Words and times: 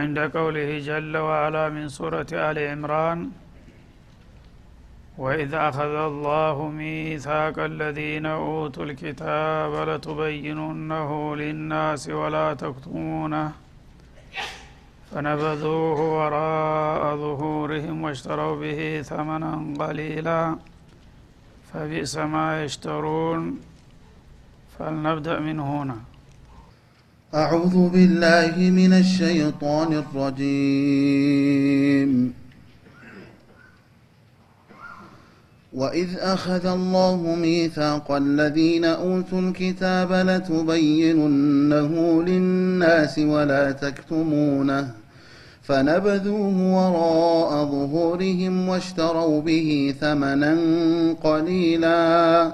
عند 0.00 0.18
قوله 0.18 0.70
جل 0.78 1.14
وعلا 1.16 1.64
من 1.68 1.88
سورة 1.88 2.26
آل 2.32 2.58
عمران 2.70 3.30
وإذ 5.18 5.54
أخذ 5.54 5.94
الله 6.10 6.56
ميثاق 6.68 7.56
الذين 7.72 8.26
أوتوا 8.26 8.84
الكتاب 8.84 9.72
لتبيننه 9.88 11.10
للناس 11.36 12.02
ولا 12.08 12.54
تكتمونه 12.54 13.52
فنبذوه 15.10 15.98
وراء 16.18 17.02
ظهورهم 17.16 17.96
واشتروا 18.02 18.54
به 18.62 19.02
ثمنا 19.02 19.52
قليلا 19.80 20.56
فبئس 21.72 22.14
ما 22.16 22.64
يشترون. 22.64 23.60
فلنبدأ 24.78 25.38
من 25.40 25.60
هنا. 25.60 25.98
أعوذ 27.34 27.88
بالله 27.88 28.70
من 28.70 28.92
الشيطان 28.92 30.02
الرجيم. 30.02 30.34
وإذ 35.72 36.08
أخذ 36.18 36.66
الله 36.66 37.34
ميثاق 37.34 38.12
الذين 38.12 38.84
أوتوا 38.84 39.40
الكتاب 39.40 40.12
لتبيننه 40.12 42.22
للناس 42.22 43.18
ولا 43.18 43.70
تكتمونه 43.70 44.90
فنبذوه 45.62 46.74
وراء 46.76 47.64
ظهورهم 47.64 48.68
واشتروا 48.68 49.40
به 49.40 49.94
ثمنا 50.00 50.56
قليلا 51.22 52.52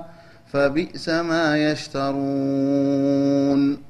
فبئس 0.52 1.08
ما 1.08 1.70
يشترون. 1.70 3.89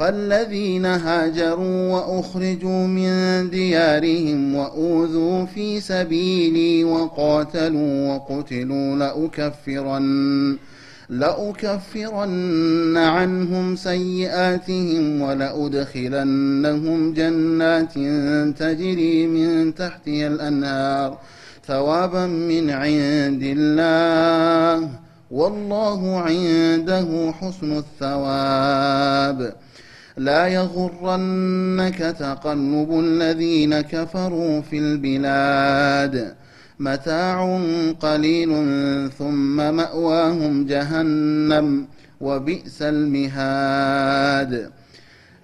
فالذين 0.00 0.86
هاجروا 0.86 1.92
وأخرجوا 1.92 2.86
من 2.86 3.10
ديارهم 3.50 4.54
وأوذوا 4.54 5.44
في 5.44 5.80
سبيلي 5.80 6.84
وقاتلوا 6.84 8.14
وقتلوا 8.14 8.96
لأكفرن 8.96 10.56
لأكفرن 11.08 12.96
عنهم 12.96 13.76
سيئاتهم 13.76 15.22
ولأدخلنهم 15.22 17.12
جنات 17.12 17.94
تجري 18.58 19.26
من 19.26 19.74
تحتها 19.74 20.26
الأنهار 20.26 21.18
ثوابا 21.66 22.26
من 22.26 22.70
عند 22.70 23.42
الله 23.42 24.88
والله 25.30 26.18
عنده 26.20 27.32
حسن 27.40 27.72
الثواب 27.76 29.52
لا 30.20 30.46
يغرنك 30.46 31.98
تقلب 31.98 33.00
الذين 33.00 33.80
كفروا 33.80 34.60
في 34.60 34.78
البلاد. 34.78 36.34
متاع 36.80 37.60
قليل 38.00 38.50
ثم 39.18 39.56
مأواهم 39.56 40.66
جهنم 40.66 41.86
وبئس 42.20 42.82
المهاد. 42.82 44.70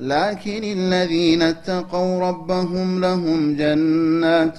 لكن 0.01 0.65
الذين 0.65 1.43
اتقوا 1.43 2.21
ربهم 2.29 3.01
لهم 3.01 3.57
جنات 3.57 4.59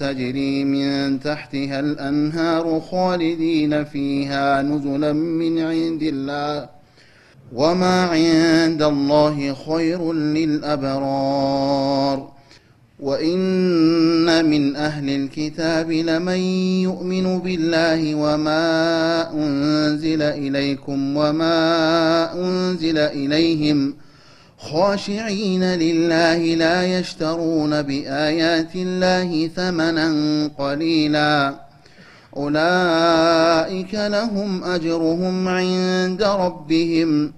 تجري 0.00 0.64
من 0.64 1.20
تحتها 1.20 1.80
الأنهار 1.80 2.80
خالدين 2.90 3.84
فيها 3.84 4.62
نزلا 4.62 5.12
من 5.12 5.58
عند 5.58 6.02
الله. 6.02 6.79
وما 7.54 8.02
عند 8.04 8.82
الله 8.82 9.56
خير 9.66 10.12
للأبرار 10.12 11.60
وإن 13.00 14.50
من 14.50 14.76
أهل 14.76 15.10
الكتاب 15.10 15.92
لمن 15.92 16.38
يؤمن 16.82 17.38
بالله 17.38 18.14
وما 18.14 19.32
أنزل 19.32 20.22
إليكم 20.22 21.16
وما 21.16 22.34
أنزل 22.34 22.98
إليهم 22.98 23.94
خاشعين 24.58 25.64
لله 25.64 26.54
لا 26.54 26.98
يشترون 26.98 27.82
بآيات 27.82 28.76
الله 28.76 29.50
ثمنا 29.56 30.10
قليلا 30.58 31.54
أولئك 32.36 33.94
لهم 33.94 34.64
أجرهم 34.64 35.48
عند 35.48 36.22
ربهم 36.22 37.32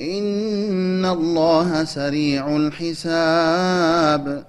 إن 0.00 1.04
الله 1.04 1.84
سريع 1.84 2.56
الحساب 2.56 4.44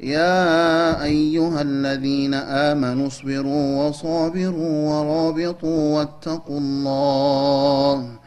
يا 0.00 1.02
أيها 1.04 1.62
الذين 1.62 2.34
آمنوا 2.34 3.06
اصبروا 3.06 3.88
وصابروا 3.88 4.90
ورابطوا 4.90 5.98
واتقوا 5.98 6.58
الله 6.58 8.18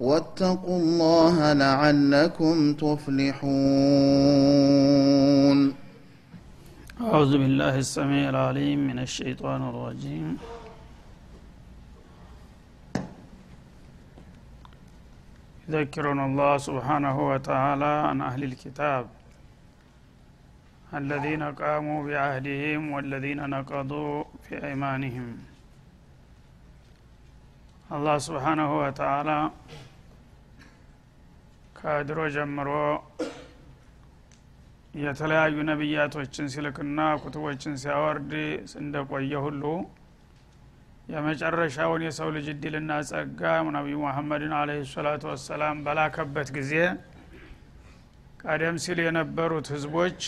واتقوا 0.00 0.78
الله 0.78 1.52
لعلكم 1.52 2.74
تفلحون 2.74 3.48
أعوذ 7.00 7.32
بالله 7.38 7.78
السميع 7.78 8.28
العليم 8.30 8.86
من 8.86 8.98
الشيطان 8.98 9.68
الرجيم. 9.68 10.36
يذكرنا 15.67 16.23
الله 16.25 16.53
سبحانه 16.67 17.17
وتعالى 17.31 17.93
عن 18.09 18.17
أهل 18.29 18.41
الكتاب 18.49 19.05
الذين 20.93 21.43
قاموا 21.61 21.99
بعهدهم 22.07 22.81
والذين 22.95 23.39
نقضوا 23.49 24.13
في 24.43 24.53
أيمانهم 24.67 25.27
አላህ 27.89 28.15
ስብሓናሁ 28.27 28.69
ወተአላ 28.81 29.31
ከድሮ 31.75 32.19
ጀምሮ 32.35 32.69
የተለያዩ 35.03 35.55
ነቢያቶችን 35.69 36.45
ሲልክና 36.53 36.99
ኩቱቦችን 37.23 37.73
ሲያወርድ 37.83 38.31
እንደቆየ 38.81 39.33
ሁሉ 39.45 39.63
የመጨረሻውን 41.08 42.02
የሰው 42.06 42.28
ልጅ 42.34 42.46
እድልና 42.52 42.92
ጸጋ 43.10 43.42
ነቢዩ 43.76 43.96
ሙሐመድን 44.02 44.52
አለህ 44.58 44.80
ሰላቱ 44.90 45.22
ወሰላም 45.30 45.78
በላከበት 45.86 46.48
ጊዜ 46.56 46.72
ቀደም 48.44 48.76
ሲል 48.84 48.98
የነበሩት 49.04 49.68
ህዝቦች 49.74 50.20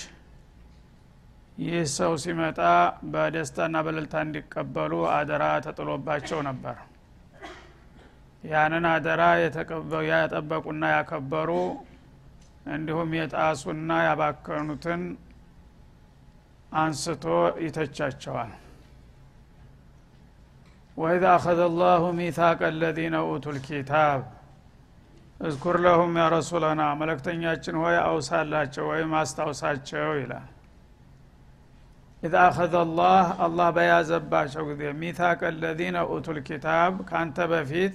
ይህ 1.63 1.83
ሰው 1.97 2.13
ሲመጣ 2.23 2.59
በደስታና 3.13 3.77
በልልታ 3.87 4.15
እንዲቀበሉ 4.27 4.93
አደራ 5.17 5.45
ተጥሎባቸው 5.67 6.41
ነበር። 6.49 6.77
ያንን 8.45 8.85
አደራ 8.93 9.23
ያጠበቁና 10.11 10.85
ያከበሩ 10.95 11.51
እንዲሁም 12.71 13.11
የጣሱና 13.19 13.91
ያባከኑትን 14.07 15.03
አንስቶ 16.77 17.25
ይተቻቸዋል 17.65 18.51
وإذ 21.01 21.25
أخذ 21.31 21.61
الله 21.77 22.03
ميثاق 22.19 22.59
الذين 22.69 23.17
أوتوا 23.29 23.45
الكتاب 23.57 24.21
اذكر 25.41 25.77
لهم 25.85 26.15
يا 26.21 26.25
رسولنا 26.35 26.83
መለክተኛችን 27.01 27.77
ሆይ 27.83 27.97
አውሳላቸው 28.03 28.85
ወይም 28.91 29.13
አስታውሳቸው 29.21 30.11
ይላል። 30.21 30.49
إذ 32.23 32.35
أخذ 32.43 32.75
الله 32.99 33.27
አላህ 33.45 33.69
በያዘባቸው 33.77 34.63
ጊዜ 34.71 34.83
ميثاق 35.01 35.41
الذين 35.51 35.97
أوتوا 36.13 36.27
الكتاب 36.39 36.95
ካንተ 37.11 37.39
በፊት 37.53 37.95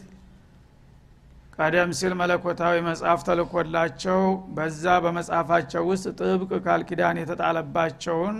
ቀደም 1.57 1.91
ሲል 1.97 2.13
መለኮታዊ 2.21 2.75
መጽሐፍ 2.87 3.19
ተልኮላቸው 3.27 4.21
በዛ 4.55 4.95
በመጽሐፋቸው 5.03 5.83
ውስጥ 5.91 6.07
ጥብቅ 6.21 6.51
ቃል 6.65 6.81
ኪዳን 6.89 7.19
የተጣለባቸውን 7.21 8.37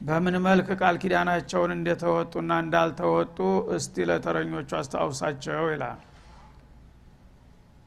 በምን 0.00 0.36
መልክ 0.46 0.68
ቃል 0.80 0.96
ኪዳናቸውን 1.02 1.70
እንደተወጡና 1.74 2.52
እንዳልተወጡ 2.64 3.38
እስቲ 3.76 4.06
ለተረኞቹ 4.10 4.70
አስታውሳቸው 4.80 5.66
ይላል። 5.72 6.00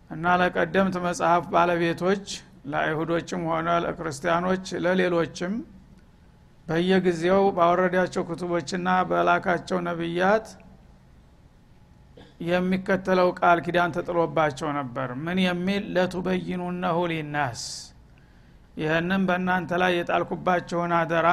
እና 0.09 0.35
ለቀደምት 0.41 0.95
መጽሐፍ 1.05 1.43
ባለቤቶች 1.53 2.25
ለአይሁዶችም 2.71 3.41
ሆነ 3.49 3.67
ለክርስቲያኖች 3.83 4.65
ለሌሎችም 4.85 5.53
በየጊዜው 6.67 7.43
ባወረዳቸው 7.57 8.23
ክቱቦችና 8.29 8.87
በላካቸው 9.09 9.77
ነቢያት 9.87 10.47
የሚከተለው 12.47 13.29
ቃል 13.39 13.59
ኪዳን 13.65 13.93
ተጥሎባቸው 13.95 14.69
ነበር። 14.79 15.09
ምን 15.25 15.37
የሚል? 15.45 15.83
ለቱበይኑነሁ 15.95 16.97
ሊናስ። 17.11 17.61
ይህንም 18.77 19.21
በእናንተ 19.27 19.71
ላይ 19.81 19.91
የጣልኩባቸውን 19.97 20.91
አደራ 20.99 21.29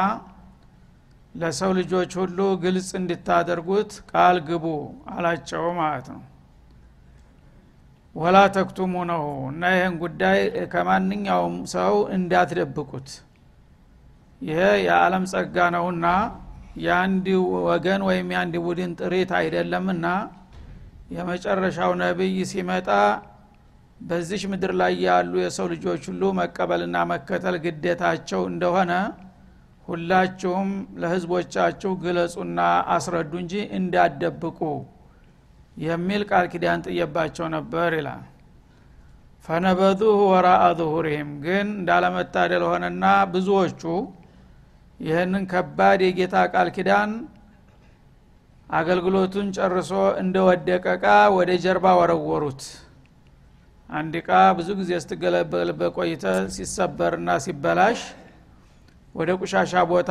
ለሰው 1.34 1.70
ልጆች 1.78 2.12
ሁሉ 2.20 2.38
ግልጽ 2.62 2.88
እንድታደርጉት 2.98 3.92
ቃል 4.10 4.36
ግቡ 4.48 4.64
አላቸው 5.14 5.64
ማለት 5.80 6.06
ነው። 6.12 6.22
ወላ 8.16 8.38
ተክቱሙ 8.56 8.94
ነው 9.10 9.22
እና 9.50 9.62
ይህን 9.74 9.94
ጉዳይ 10.02 10.38
ከማንኛውም 10.72 11.56
ሰው 11.74 11.94
እንዳትደብቁት። 12.16 13.08
ይሄ 14.40 14.60
የዓለም 14.84 15.24
ጸጋ 15.32 15.56
ነውና 15.74 16.06
የአንድ 16.84 17.26
ወገን 17.66 18.02
ወይም 18.08 18.28
የአንድ 18.34 18.54
ቡድን 18.64 18.92
ጥሪት 19.00 19.30
አይደለምና 19.40 20.06
የመጨረሻው 21.14 21.92
ነቢይ 22.02 22.38
ሲመጣ 22.52 22.88
በዚሽ 24.00 24.42
ምድር 24.52 24.72
ላይ 24.80 24.94
ያሉ 25.06 25.32
የሰው 25.42 25.66
ልጆች 25.72 26.02
ሁሉ 26.10 26.32
መቀበልና 26.38 26.96
መከተል 27.12 27.56
ግዴታቸው 27.64 28.42
እንደሆነ 28.50 28.92
ሁላችሁም 29.88 30.68
ለህዝቦቻችሁ 31.02 31.90
ግለጹና 32.02 32.60
አስረዱ 32.94 33.32
እንጂ 33.42 33.54
እንዳደብቁ 33.78 34.60
የሚል 35.76 36.22
ቃል 36.30 36.46
ኪዳን 36.52 36.84
ጥየባቸው 36.86 37.46
ነበር 37.56 37.90
ይላል። 37.98 38.22
ፈነበዙሁ 39.44 40.18
ወራአ 40.30 40.64
ዙሁሪህም 40.78 41.30
ግን 41.44 41.66
እንዳለመታደል 41.78 42.62
ሆነና 42.68 43.04
ብዙዎቹ 43.32 43.82
ይህንን 45.00 45.44
ከባድ 45.52 46.00
የጌታ 46.06 46.36
ቃል 46.54 46.68
ኪዳን 46.76 47.10
አገልግሎቱን 48.68 49.48
ጨርሶ 49.56 49.90
እንደወደቀ 50.22 50.84
እቃ 50.96 51.06
ወደ 51.36 51.50
ጀርባ 51.64 51.86
ወረወሩት። 52.00 52.62
አንድ 53.88 54.14
እቃ 54.20 54.28
ብዙ 54.58 54.68
ጊዜ 54.78 54.92
ስትገለበል 55.02 55.70
በቆይተ 55.80 56.24
ሲሰበርና 56.54 57.30
ሲበላሽ 57.44 58.00
ወደ 59.14 59.30
ቁሻሻ 59.40 59.72
ቦታ። 59.90 60.10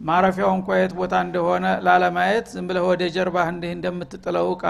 ማረፊያው 0.00 0.50
እንኳ 0.56 0.68
የት 0.78 0.92
ቦታ 0.98 1.14
እንደሆነ 1.26 1.66
ላለማየት 1.86 2.46
ዝም 2.54 2.66
ብለህ 2.68 2.84
ወደ 2.90 3.02
ጀርባህ 3.16 3.48
እንዲህ 3.52 3.72
እንደምትጥለው 3.76 4.48
እቃ 4.54 4.64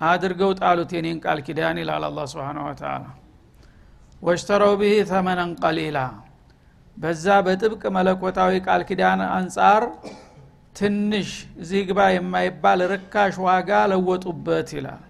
አድርገው 0.00 0.50
ጣሉት 0.60 0.90
የኔን 0.96 1.18
ቃል 1.24 1.38
ኪዳን 1.46 1.76
ይላል 1.82 2.04
አላ 2.08 2.26
ስብን 2.32 2.58
ወተላ 2.66 3.04
ወሽተረው 4.22 4.72
ብህ 4.80 4.94
ተመነን 5.10 5.52
ቀሊላ። 5.62 5.98
በዛ 6.96 7.26
በጥብቅ 7.46 7.82
መለኮታዊ 7.96 8.52
ቃል 8.66 8.82
ኪዳን 8.88 9.20
አንጻር 9.32 9.82
ትንሽ 10.76 11.28
እዚህ 11.62 11.82
ግባ 11.88 12.00
የማይባል 12.14 12.80
ርካሽ 12.92 13.34
ዋጋ 13.46 13.70
ለወጡበት 13.90 14.68
ይላል። 14.76 15.02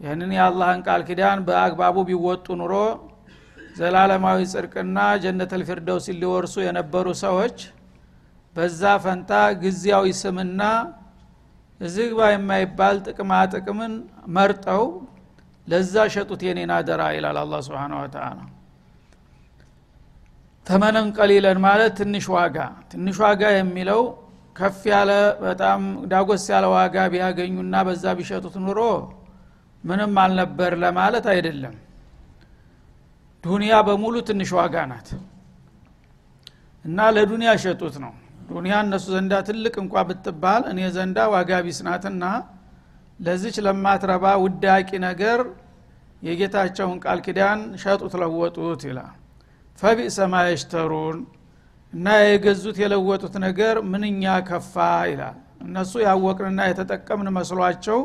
ይህንን 0.00 0.30
የአላህን 0.36 0.80
ቃል 0.86 1.02
ኪዳን 1.08 1.40
በአግባቡ 1.46 1.96
ቢወጡ 2.08 2.46
ኑሮ 2.60 2.74
ዘላለማዊ 3.72 4.40
ጽድቅና 4.52 4.98
ጀነተል 5.22 5.62
ፊርደውስ 5.68 6.06
ሊወርሱ 6.20 6.54
የነበሩ 6.66 7.06
ሰዎች 7.22 7.58
በዛ 8.56 8.82
ፈንታ 9.04 9.30
ጊዜያዊ 9.62 10.06
ስምና 10.20 10.62
እዚህ 11.80 12.06
ግባ 12.10 12.22
የማይባል 12.32 12.96
ጥቅማ 13.06 13.32
ጥቅምን 13.52 13.92
መርጠው 14.36 14.82
ለዛ 15.66 15.94
ሸጡት 16.14 16.40
የኔን 16.46 16.72
አደራ 16.76 17.02
ይላል 17.16 17.36
አላ 17.42 17.60
ስብን 17.66 17.92
ወተላ 17.98 18.26
ተመነን 20.66 21.08
ቀሊለን 21.16 21.58
ማለት 21.66 21.92
ትንሽ 22.00 22.26
ዋጋ 22.34 22.56
ትንሽ 22.92 23.16
ዋጋ 23.24 23.42
የሚለው 23.54 24.02
ከፍ 24.56 24.80
ያለ 24.92 25.10
በጣም 25.44 25.80
ዳጎስ 26.12 26.44
ያለ 26.52 26.66
ዋጋ 26.74 26.96
ቢያገኙና 27.12 27.74
በዛ 27.88 28.04
ቢሸጡት 28.18 28.56
ኑሮ 28.64 28.80
ምንም 29.84 30.12
አልነበር 30.24 30.72
ለማለት 30.84 31.26
አይደለም 31.32 31.74
ዱንያ 33.44 33.74
በሙሉ 33.86 34.16
ትንሽ 34.26 34.50
ዋጋ 34.56 34.74
ናት። 34.90 35.08
እና 36.84 36.98
ለዱንያ 37.16 37.50
ሸጡት 37.62 37.96
ነው። 38.04 38.12
ዱንያ 38.50 38.74
እነሱ 38.84 39.04
ዘንዳ 39.14 39.34
ትልቅ 39.48 39.74
እንኳ 39.82 39.94
ብትባል 40.08 40.62
እኔ 40.72 40.78
ዘንዳ 40.96 41.18
ዋጋ 41.34 41.50
ቢስ 41.66 41.78
ናትና 41.86 42.24
ለዚች 43.18 43.56
ለማትረባ 43.66 44.24
ውዳቂ 44.42 44.90
ነገር 45.06 45.40
የጌታቸውን 46.22 46.98
ቃል 47.04 47.20
ኪዳን 47.26 47.60
ሸጡት 47.82 48.14
ለወጡት 48.22 48.82
ይላል። 48.88 49.12
ፈቢእሰ 49.78 50.18
ማ 50.28 50.36
እና 51.92 52.06
የገዙት 52.24 52.76
የለወጡት 52.82 53.34
ነገር 53.44 53.76
ምንኛ 53.92 54.24
ከፋ 54.46 54.74
ይላል። 55.10 55.36
እነሱ 55.64 55.92
ያወቅንና 56.04 56.60
የተጠቀምን 56.68 57.28
መስሏቸው 57.36 58.00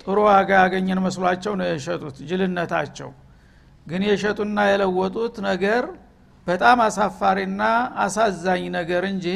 ጥሩ 0.00 0.18
ዋጋ 0.28 0.50
ያገኘን 0.62 1.00
መስሏቸው 1.06 1.52
ነው 1.60 1.66
የሸጡት 1.68 2.16
ጅልነታቸው 2.28 3.10
ግን 3.88 4.02
የሸጡና 4.08 4.58
የለወጡት 4.70 5.36
ነገር 5.48 5.84
በጣም 6.46 6.78
አሳፋሪና 6.84 7.62
አሳዛኝ 8.04 8.62
ነገር 8.76 9.02
እንጂ 9.10 9.26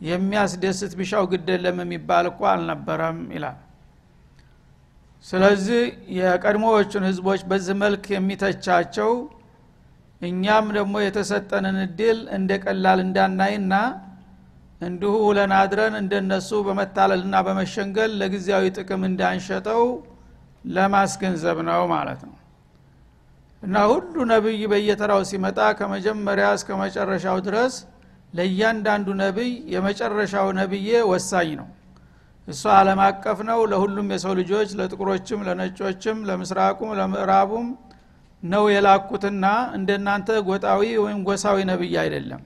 የሚያስደስት 0.00 0.92
ቢሻው 0.98 1.24
ግደለም 1.32 1.76
የሚባል 1.82 2.24
እኮ 2.30 2.40
አልነበረም 2.50 3.18
ይላል። 3.36 3.56
ስለዚህ 5.26 5.82
የቀድሞዎቹን 6.18 7.04
ህዝቦች 7.08 7.40
በዚህ 7.50 7.76
መልክ 7.82 8.04
የሚተቻቸው 8.14 9.12
እኛም 10.22 10.66
ደግሞ 10.76 10.94
የተሰጠንን 11.04 11.78
እድል 11.84 12.18
እንደ 12.36 12.52
ቀላል 12.64 12.98
እንዳናይና 13.06 13.74
እንዲሁ 14.80 15.12
ውለን 15.26 15.52
አድረን 15.58 15.94
እንደነሱ 16.00 16.50
በመታለልና 16.66 17.36
በመሸንገል 17.46 18.10
ለጊዜያዊ 18.20 18.64
ጥቅም 18.78 19.02
እንዳንሸጠው 19.10 19.82
ለማስገንዘብ 20.68 21.58
ነው 21.68 21.82
ማለት 21.94 22.20
ነው 22.28 22.34
እና 23.62 23.76
ሁሉ 23.90 24.14
ነቢይ 24.30 24.60
በየተራው 24.72 25.22
ሲመጣ 25.30 25.58
ከመጀመሪያ 25.78 26.46
እስከ 26.56 26.68
መጨረሻው 26.82 27.38
ድረስ 27.46 27.74
ለእያንዳንዱ 28.32 29.08
ነቢይ 29.22 29.50
የመጨረሻው 29.74 30.48
ነቢዬ 30.58 30.90
ወሳኝ 31.10 31.50
ነው። 31.60 31.68
እሱ 32.48 32.62
አለም 32.74 33.00
አቀፍ 33.06 33.38
ነው። 33.48 33.60
ለሁሉም 33.70 34.08
የሰው 34.14 34.34
ልጆች 34.40 34.68
ለጥቁሮችም 34.78 35.40
ለነጮችም 35.46 36.18
ለምስራቁም 36.28 36.90
ለምዕራቡም 36.98 37.66
ነው 38.42 38.64
የላኩትና 38.72 39.44
እንደናንተ 39.76 40.28
ጎጣዊ 40.48 40.82
ወይም 41.04 41.20
ጎሳዊ 41.28 41.58
ነብይ 41.70 41.94
አይደለም። 42.02 42.42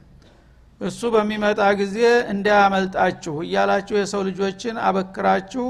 እሱ 0.80 1.00
በሚመጣ 1.14 1.62
ጊዜ 1.80 1.96
እንዳያመልጣችሁ 2.32 3.34
እያላችሁ 3.46 3.94
የሰው 3.98 4.22
ልጆችን 4.28 4.76
አበክራችሁ 4.86 5.66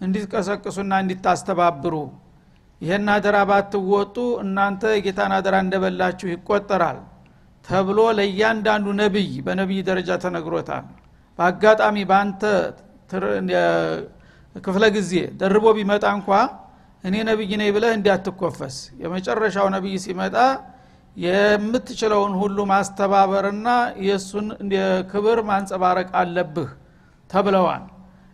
እንዲትቀሰቅሱና 0.00 0.92
እንዲታስተባብሩ 1.02 1.94
ይህን 2.80 3.08
አደራ 3.14 3.36
ባትወጡ 3.48 4.16
እናንተ 4.42 4.82
የጌታን 4.96 5.32
አደራ 5.36 5.54
እንደበላችሁ 5.64 6.28
ይቆጠራል 6.32 6.98
ተብሎ 7.64 8.00
ለእያንዳንዱ 8.18 8.86
ነቢይ 9.00 9.30
በነቢይ 9.46 9.80
ደረጃ 9.88 10.10
ተነግሮታል። 10.24 10.84
በአጋጣሚ 11.38 11.96
በአንተ 12.10 12.42
ክፍለ 14.56 14.84
ጊዜ 14.96 15.12
ደርቦ 15.40 15.66
ቢመጣ 15.76 16.04
እንኳ 16.16 16.28
እኔ 17.04 17.14
ነቢይ 17.28 17.52
ነኝ 17.60 17.68
ብለህ 17.76 17.92
እንዲያትኮፈስ 17.98 18.76
የመጨረሻው 19.02 19.66
ነቢይ 19.76 19.96
ሲመጣ 20.04 20.36
የምትችለውን 21.16 22.32
ሁሉ 22.40 22.58
ማስተባበርና 22.70 23.68
የእሱን 24.06 24.46
ክብር 25.12 25.38
ማንጸባረቅ 25.48 26.08
አለብህ 26.20 26.70
ተብለዋል 27.30 27.84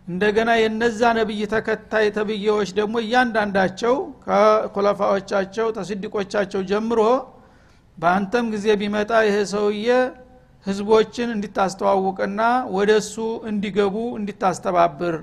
እንደገና 0.07 0.49
የነዛ 0.61 1.01
ነቢይ 1.17 1.41
ተከታይ 1.53 2.07
ተብዬዎች 2.17 2.69
ደግሞ 2.79 2.95
እያንዳንዳቸው 3.03 3.95
ከኩለፋዎቻቸው 4.25 5.67
ተስዲቆቻቸው 5.77 6.61
ጀምሮ 6.71 6.99
በአንተም 7.97 8.45
ጊዜ 8.53 8.67
ቢመጣ 8.81 9.11
ይሄ 9.27 9.37
ሰውዬ 9.53 9.87
ህዝቦችን 10.65 11.29
እንዲታስተዋውቅና 11.35 12.41
ወደ 12.75 12.91
እሱ 13.01 13.15
እንዲገቡ 13.49 13.95
እንዲታስተባብር 14.19 15.15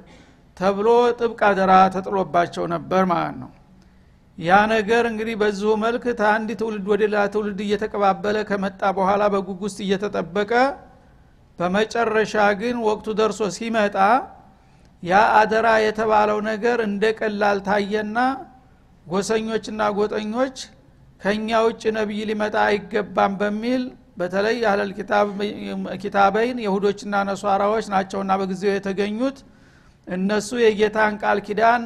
ተብሎ 0.56 0.88
ጥብቅ 1.18 1.40
አደራ 1.48 1.72
ተጥሎባቸው 1.94 2.64
ነበር 2.74 3.02
ማለት 3.12 3.36
ነው። 3.42 3.50
ያ 4.38 4.58
ነገር 4.74 5.04
እንግዲህ 5.10 5.34
በዚሁ 5.40 5.72
መልክ 5.82 6.04
ከአንድ 6.20 6.50
ትውልድ 6.60 6.86
ወደ 6.92 7.02
ሌላ 7.04 7.24
ትውልድ 7.34 7.58
እየተቀባበለ 7.64 8.36
ከመጣ 8.50 8.82
በኋላ 8.98 9.22
በጉጉስት 9.34 9.78
እየተጠበቀ 9.86 10.52
በመጨረሻ 11.58 12.34
ግን 12.60 12.76
ወቅቱ 12.88 13.08
ደርሶ 13.18 13.50
ሲመጣ 13.56 13.96
ያ 15.02 15.20
አደራ 15.38 15.68
የተባለው 15.84 16.38
ነገር 16.48 16.78
እንደ 16.88 17.04
ቀላል 17.18 17.58
ታየና 17.68 18.18
ጎሰኞችና 19.06 19.82
ጎጠኞች 19.96 20.56
ከእኛ 21.20 21.48
ውጭ 21.66 21.82
ነቢይ 21.96 22.20
ሊመጣ 22.30 22.56
አይገባም 22.68 23.32
በሚል 23.40 23.82
በተለይ 24.18 24.56
አህለል 24.70 24.90
ኪታበይን 26.02 26.58
የሁዶችና 26.64 27.14
ነሷራዎች 27.28 27.86
ናቸውና 27.94 28.32
በጊዜው 28.40 28.72
የተገኙት። 28.74 29.38
እነሱ 30.06 30.50
የጌታን 30.62 31.14
ቃል 31.22 31.38
ኪዳን 31.46 31.82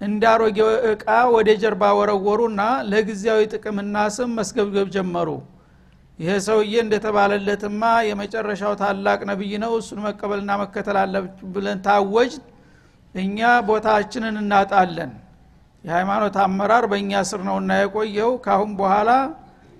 እንዳሮጌ 0.00 0.58
እቃ 0.90 1.04
ወደ 1.34 1.50
ጀርባ 1.62 1.84
ወረወሩና 1.98 2.62
ለጊዜያዊ 2.90 3.42
ጥቅምና 3.54 3.96
ስም 4.16 4.32
መስገብገብ 4.38 4.88
ጀመሩ 4.96 5.28
ይሄ 6.18 6.34
ሰውዬ 6.46 6.74
እንደተባለለትማ 6.82 7.80
የመጨረሻው 8.08 8.74
ታላቅ 8.80 9.18
ነብይ 9.30 9.52
ነው። 9.64 9.72
እሱን 9.80 9.98
መቀበልና 10.06 10.50
መከተል 10.62 10.96
አለ 11.00 11.14
ብለን 11.54 11.80
ታወጅ 11.86 12.34
እኛ 13.14 13.38
ቦታችንን 13.68 14.36
እናጣለን። 14.42 15.12
የሃይማኖት 15.84 16.36
አመራር 16.44 16.84
በእኛ 16.92 17.12
ስር 17.30 17.40
ነውና 17.48 17.72
የቆየው። 17.80 18.30
ካሁን 18.46 18.70
በኋላ 18.80 19.10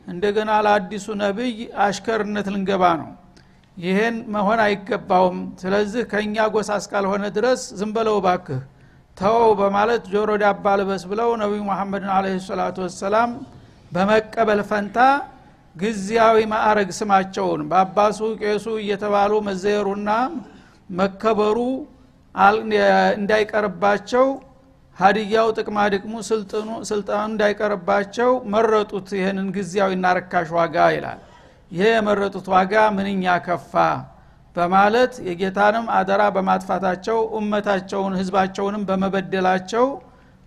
እንደገና 0.06 0.50
ለአዲሱ 0.64 1.06
ነብይ 1.22 1.54
አሽከርነት 1.84 2.48
ልንገባ 2.54 2.84
ነው። 3.00 3.08
ይሄን 3.76 4.16
መሆን 4.34 4.60
አይገባውም። 4.66 5.38
ስለዚህ 5.62 6.02
ከእኛ 6.12 6.36
ጎሳ 6.54 6.70
እስካልሆነ 6.82 7.24
ድረስ 7.36 7.62
ዝም 7.80 7.90
በለው 7.96 8.18
ባክህ 8.26 8.60
ተወው 9.16 9.50
በማለት 9.60 10.04
ጆሮ 10.12 10.30
ዳባ 10.42 10.64
ልበስ 10.80 11.02
ብለው 11.10 11.30
ነቢዩ 11.42 11.60
መሐመድን 11.68 12.10
አለ 12.16 12.26
ሰላቱ 12.46 12.76
ወሰላም 12.86 13.30
በመቀበል 13.92 14.60
ፈንታ 14.70 14.98
ጊዜያዊ 15.76 16.36
ማዕረግ 16.52 16.90
ስማቸውን 16.98 17.62
በአባሱ 17.70 18.18
ቄሱ 18.42 18.66
እየተባሉ 18.82 19.32
መዘየሩና 19.48 20.10
መከበሩ 20.90 21.58
እንዳይቀርባቸው 23.18 24.26
ሀዲያው 24.96 25.48
ጥቅማ 25.58 25.78
ድቅሙ 25.94 26.14
ስልጣኑ 26.90 27.20
እንዳይቀርባቸው 27.30 28.30
መረጡት 28.52 29.08
ይህንን 29.18 29.48
ጊዜያዊና 29.56 30.12
ረካሽ 30.18 30.48
ዋጋ 30.58 30.86
ይላል። 30.94 31.20
ይሄ 31.72 31.84
የመረጡት 31.92 32.46
ዋጋ 32.54 32.74
ምንኛ 32.96 33.24
ከፋ! 33.46 33.74
በማለት 34.56 35.14
የጌታንም 35.28 35.86
አደራ 35.96 36.22
በማጥፋታቸው 36.36 37.18
እመታቸውን 37.38 38.14
ህዝባቸውንም 38.20 38.84
በመበደላቸው 38.88 39.86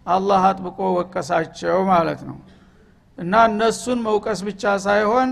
አላህ 0.06 0.44
አጥብቆ 0.50 0.80
ወቀሳቸው 0.98 1.78
ማለት 1.92 2.22
ነው 2.30 2.38
እና 3.20 3.34
እነሱን 3.50 4.00
መውቀስ 4.08 4.40
ብቻ 4.48 4.74
ሳይሆን 4.86 5.30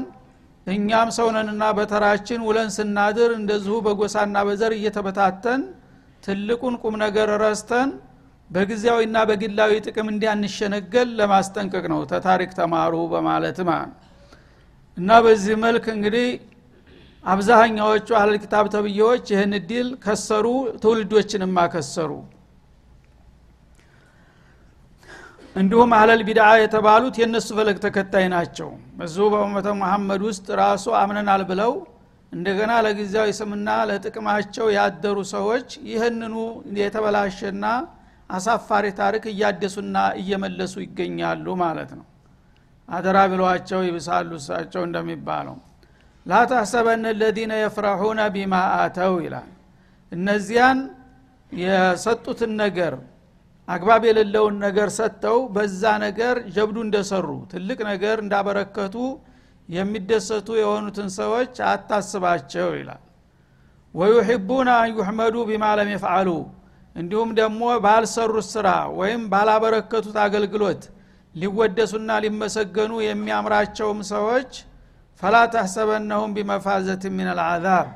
እኛም 0.68 1.10
ሰውነንና 1.18 1.64
በተራችን 1.78 2.40
ውለን 2.48 2.70
ስናድር 2.76 3.32
እንደዚሁ 3.38 3.76
በጎሳና 3.86 4.38
በዘር 4.48 4.74
እየተበታተን 4.78 5.62
ትልቁን 6.24 6.76
ቁም 6.82 6.96
ነገር 7.04 7.30
ረስተን 7.44 7.90
በጊዜያዊና 8.50 9.18
በግላዊ 9.30 9.72
ጥቅም 9.86 10.08
እንዲያንሸነገል 10.12 11.10
ለማስጠንቀቅ 11.20 11.86
ነው። 11.94 12.02
ተታሪክ 12.12 12.52
ተማሩ 12.60 12.94
በማለት 13.14 13.58
ማለት 13.70 13.94
እና 14.98 15.10
በዚህ 15.26 15.56
መልክ 15.66 15.86
እንግዲህ 15.96 16.28
አብዛኛዎቹ 17.24 18.08
አህለል 18.18 18.38
ኪታብ 18.44 18.66
ተብዬዎች 18.74 19.26
ይህን 19.34 19.54
እድል 19.58 19.88
ከሰሩ 20.04 20.46
ትውልዶችንም 20.84 21.56
አከሰሩ 21.64 22.12
እንዲሁም 25.58 25.92
አህለል 25.98 26.22
ቢድዓ 26.28 26.48
የተባሉት 26.60 27.16
የእነሱ 27.20 27.48
ፈለግ 27.58 27.78
ተከታይ 27.86 28.26
ናቸው። 28.34 28.70
በዚሁ 28.98 29.26
በኡመተ 29.34 29.68
መሐመድ 29.80 30.22
ውስጥ 30.28 30.48
ራሱ 30.62 30.86
አምነናል 31.00 31.44
ብለው 31.52 31.72
እንደገና 32.32 32.72
ለጊዜያዊ 32.86 33.30
ስምና 33.38 33.70
ለጥቅማቸው 33.90 34.68
ያደሩ 34.78 35.18
ሰዎች 35.34 35.68
ይህንኑ 35.92 36.36
የተበላሸና 36.80 37.66
አሳፋሪ 38.30 38.86
ታሪክ 39.00 39.26
እያደሱና 39.32 39.98
እየመለሱ 40.22 40.76
ይገኛሉ 40.86 41.56
ማለት 41.64 41.92
ነው። 42.00 42.06
አደራ 42.90 43.18
ብለዋቸው 43.32 43.80
ይብሳሉ 43.88 44.32
እሳቸው 44.40 44.82
እንደሚባለው። 44.88 45.56
ላ 46.26 46.40
ታሕሰበነ 46.52 47.06
ለዚነ 47.20 47.54
የፍረሑነ 47.62 48.22
ቢማ 48.36 48.54
አተው 48.78 49.14
ይላል። 49.26 49.50
እነዚያን 50.12 50.80
የሰጡትን 51.52 52.52
ነገር 52.64 52.94
አግባብ 53.68 54.04
የሌለውን 54.08 54.56
ነገር 54.64 54.90
ሰጥተው 54.98 55.40
በዛ 55.56 55.82
ነገር 56.04 56.36
ጀብዱ 56.56 56.78
እንደሰሩ 56.86 57.28
ትልቅ 57.52 57.80
ነገር 57.90 58.18
እንዳበረከቱ 58.24 58.96
የሚደሰቱ 59.70 60.48
የሆኑትን 60.60 61.10
ሰዎች 61.18 61.56
አታስባቸው 61.72 62.70
ይላል። 62.78 63.02
ወዩሕቡነ 63.94 64.70
አን 64.78 64.90
ዩሕመዱ 64.94 65.36
ቢማ 65.50 65.66
ለም 65.80 65.90
የፍዓሉ 65.94 66.30
እንዲሁም 66.96 67.30
ደግሞ 67.40 67.64
ባልሰሩት 67.84 68.48
ስራ 68.54 68.68
ወይም 69.00 69.22
ባላበረከቱት 69.34 70.18
አገልግሎት 70.26 70.84
ሊወደሱና 71.36 72.12
ሊመሰገኑ 72.24 72.94
የሚያምራቸውም 73.06 74.00
ሰዎች 74.12 74.52
ፈላ 75.22 75.36
ተሕሰበነሁም 75.54 76.34
ቢመፋዘት 76.38 77.04
ምን 77.18 77.28
አልዓዛብ 77.34 77.88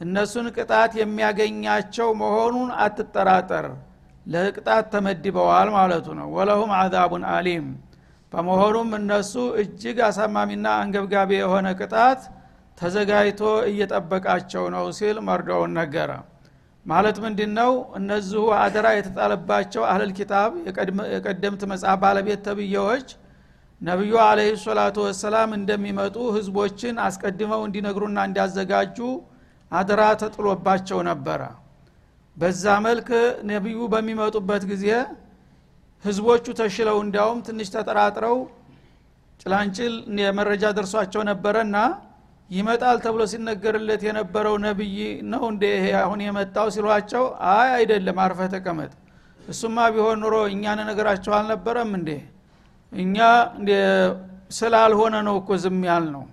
እነሱን 0.00 0.46
ቅጣት 0.56 0.92
የሚያገኛቸው 1.00 2.08
መሆኑን 2.22 2.70
አትጠራጠር 2.84 3.66
ለቅጣት 4.26 4.86
ተመድበዋል 4.92 5.68
ማለቱ 5.74 6.06
ነው። 6.18 6.28
ወለሁም 6.36 6.70
አዛቡን 6.78 7.24
አሊም። 7.32 7.66
በመሆኑም 8.32 8.88
እነሱ 8.98 9.32
እጅግ 9.60 9.98
አሳማሚና 10.06 10.66
አንገብጋቢ 10.80 11.30
የሆነ 11.36 11.66
ቅጣት 11.80 12.22
ተዘጋጅቶ 12.78 13.42
እየጠበቃቸው 13.70 14.64
ነው 14.74 14.86
ሲል 14.96 15.18
መርዶውን 15.28 15.70
ነገረ። 15.78 16.10
ማለት 16.86 17.16
ምንድ 17.22 17.38
ነው 17.58 17.70
እነዚሁ 17.98 18.42
አደራ 18.58 18.86
የተጣለባቸው 18.96 19.82
አህለል 19.90 20.10
ኪታብ 20.18 20.50
የቀደምት 21.14 21.62
መጽሐፍ 21.72 21.98
ባለቤት 22.02 22.42
ተብዬዎች 22.46 23.08
ነቢዩ 23.80 24.14
አለህ 24.24 24.50
ሰላቱ 24.62 24.96
ወሰላም 25.06 25.50
እንደሚመጡ 25.56 26.16
ህዝቦችን 26.36 27.00
አስቀድመው 27.06 27.62
እንዲነግሩና 27.66 28.18
እንዲያዘጋጁ 28.28 28.98
አደራ 29.72 30.02
ተጥሎባቸው 30.22 31.00
ነበረ 31.10 31.40
በዛ 32.36 32.64
መልክ 32.86 33.08
ነቢዩ 33.50 33.78
በሚመጡበት 33.92 34.62
ጊዜ 34.70 34.86
ህዝቦቹ 36.04 36.46
ተሽለው 36.58 36.98
እንዲያውም 37.04 37.38
ትንሽ 37.46 37.68
ተጠራጥረው 37.74 38.36
ጭላንጭል 39.40 39.94
የመረጃ 40.20 40.64
ደርሷቸው 40.78 41.22
ነበረና 41.30 41.76
ይመጣል 42.50 42.96
ተብሎ 43.04 43.22
ሲነገርለት 43.32 44.02
የነበረው 44.08 44.54
ነቢይ 44.66 44.98
ነው 45.32 45.42
እንደ 45.52 45.62
ይሄ 45.72 45.86
አሁን 46.02 46.20
የመጣው 46.26 46.68
ሲሏቸው 46.74 47.24
አይ 47.52 47.70
አይደለም 47.78 48.18
አርፈ 48.24 48.40
ተቀመጥ። 48.54 48.92
እሱማ 49.40 49.78
ቢሆን 49.94 50.20
ኑሮ 50.22 50.36
እኛን 50.52 50.80
ነገራቸው 50.90 51.32
አልነበረም 51.38 51.90
እንዴ? 51.98 52.10
እኛ 52.92 53.16
ስላልሆነ 54.50 55.14
ነው 55.28 55.36
እኮ 55.40 55.50
ዝም 55.62 55.80
ያል 55.88 56.04
ነው 56.14 56.24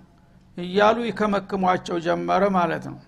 እያሉ 0.56 0.96
ይከመክሟቸው 1.08 1.96
ጀመረ 2.06 2.42
ማለት 2.56 2.84
ነው 2.90 2.98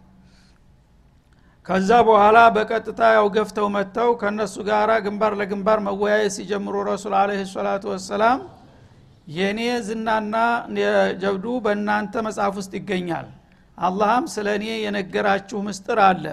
ከዛ 1.66 1.90
በኋላ 2.08 2.38
በቀጥታ 2.56 3.00
ያው 3.14 3.26
ገፍተው 3.36 3.66
መጥተው 3.76 4.10
ከእነሱ 4.20 4.54
ጋር 4.68 4.90
ግንባር 5.06 5.32
ለግንባር 5.40 5.78
መወያየት 5.86 6.34
ሲጀምሩ 6.36 6.74
ረሱል 6.88 7.14
አለህ 7.20 7.40
ሰላቱ 7.52 7.84
ወሰላም 7.92 8.40
የእኔ 9.28 9.60
ዝናና 9.86 10.34
ጀብዱ 11.22 11.46
በእናንተ 11.64 12.14
መጽሐፍ 12.26 12.54
ውስጥ 12.60 12.72
ይገኛል። 12.78 13.26
አላህም 13.78 14.26
ስለ 14.34 14.46
እኔ 14.58 14.66
የነገራችሁ 14.84 15.58
ምስጥር 15.66 16.00
አለ። 16.06 16.24